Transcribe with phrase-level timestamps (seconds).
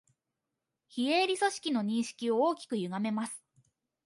[0.89, 3.43] 非営利組織の認識を大きくゆがめます